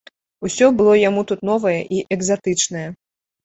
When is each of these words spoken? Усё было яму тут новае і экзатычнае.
Усё 0.47 0.69
было 0.79 0.95
яму 1.09 1.21
тут 1.33 1.45
новае 1.51 1.77
і 1.99 2.03
экзатычнае. 2.19 2.87